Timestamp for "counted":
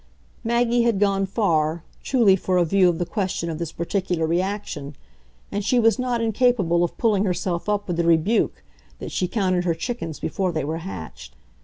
9.27-9.63